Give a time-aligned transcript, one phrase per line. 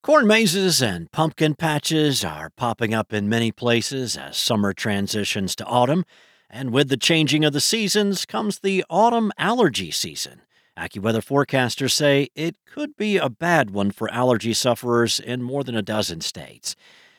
[0.00, 5.64] Corn mazes and pumpkin patches are popping up in many places as summer transitions to
[5.66, 6.04] autumn,
[6.48, 10.42] and with the changing of the seasons comes the autumn allergy season.
[10.78, 15.76] AccuWeather forecasters say it could be a bad one for allergy sufferers in more than
[15.76, 16.76] a dozen states.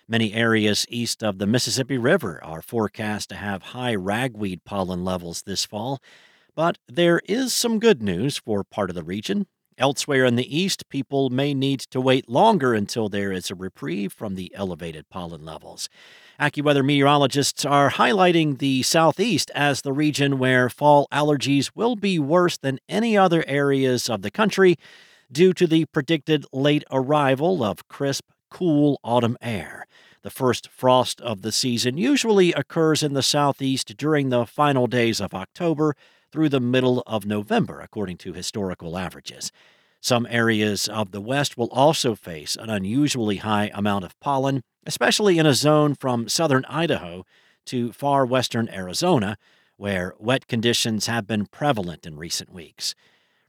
[0.08, 5.42] Many areas east of the Mississippi River are forecast to have high ragweed pollen levels
[5.42, 6.00] this fall,
[6.56, 9.48] but there is some good news for part of the region.
[9.80, 14.11] Elsewhere in the east, people may need to wait longer until there is a reprieve
[14.11, 15.88] from the elevated pollen levels.
[16.38, 22.57] AccuWeather meteorologists are highlighting the southeast as the region where fall allergies will be worse
[22.57, 24.75] than any other areas of the country
[25.31, 29.85] due to the predicted late arrival of crisp, cool autumn air.
[30.23, 35.22] The first frost of the season usually occurs in the southeast during the final days
[35.22, 35.95] of October
[36.31, 39.52] through the middle of November, according to historical averages.
[40.02, 45.38] Some areas of the West will also face an unusually high amount of pollen, especially
[45.38, 47.25] in a zone from southern Idaho
[47.66, 49.38] to far western Arizona,
[49.75, 52.95] where wet conditions have been prevalent in recent weeks.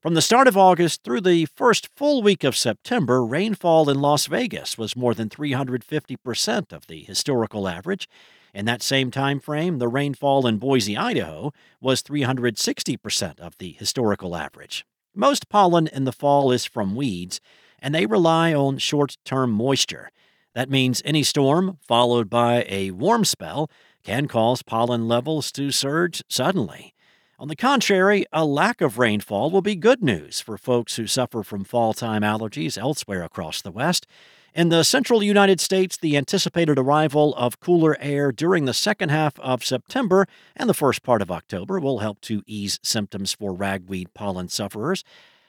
[0.00, 4.24] From the start of August through the first full week of September, rainfall in Las
[4.24, 8.08] Vegas was more than 350% of the historical average.
[8.54, 14.34] In that same time frame, the rainfall in Boise, Idaho was 360% of the historical
[14.34, 14.86] average.
[15.14, 17.42] Most pollen in the fall is from weeds,
[17.78, 20.10] and they rely on short term moisture.
[20.54, 23.70] That means any storm, followed by a warm spell,
[24.02, 26.94] can cause pollen levels to surge suddenly.
[27.40, 31.42] On the contrary, a lack of rainfall will be good news for folks who suffer
[31.42, 34.06] from fall time allergies elsewhere across the West.
[34.54, 39.40] In the central United States, the anticipated arrival of cooler air during the second half
[39.40, 44.12] of September and the first part of October will help to ease symptoms for ragweed
[44.12, 45.02] pollen sufferers.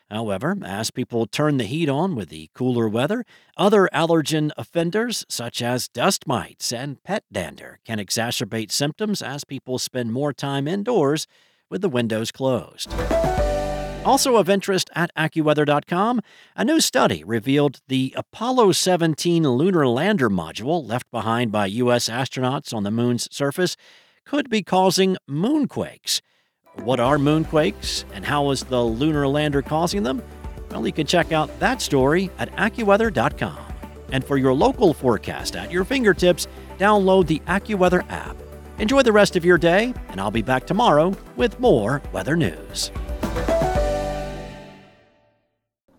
[0.10, 3.26] However, as people turn the heat on with the cooler weather,
[3.58, 9.78] other allergen offenders, such as dust mites and pet dander, can exacerbate symptoms as people
[9.78, 11.28] spend more time indoors
[11.72, 12.94] with the windows closed.
[14.04, 16.22] Also of interest at AccuWeather.com,
[16.56, 22.10] a new study revealed the Apollo 17 lunar lander module left behind by U.S.
[22.10, 23.78] astronauts on the moon's surface
[24.26, 26.22] could be causing moonquakes.
[26.76, 30.24] What are moonquakes, and how is the lunar lander causing them?
[30.72, 33.58] Well, you can check out that story at AccuWeather.com.
[34.12, 36.48] And for your local forecast at your fingertips,
[36.80, 38.36] download the AccuWeather app.
[38.82, 42.90] Enjoy the rest of your day, and I'll be back tomorrow with more weather news.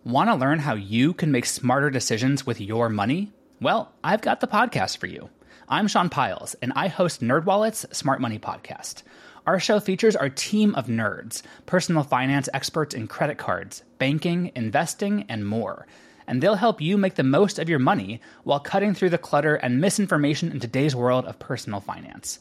[0.02, 3.30] Want to learn how you can make smarter decisions with your money?
[3.60, 5.30] Well, I've got the podcast for you.
[5.68, 9.04] I'm Sean Pyles, and I host NerdWallet's Smart Money Podcast.
[9.46, 15.24] Our show features our team of nerds, personal finance experts in credit cards, banking, investing,
[15.28, 15.86] and more.
[16.26, 19.54] And they'll help you make the most of your money while cutting through the clutter
[19.54, 22.40] and misinformation in today's world of personal finance.